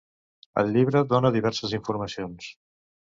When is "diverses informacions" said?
1.37-2.49